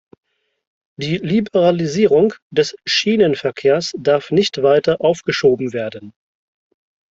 Die 0.97 1.19
Liberalisierung 1.19 2.33
des 2.49 2.75
Schienenverkehrs 2.87 3.93
darf 3.99 4.31
nicht 4.31 4.63
weiter 4.63 4.99
aufgeschoben 4.99 5.73
werden. 5.73 6.11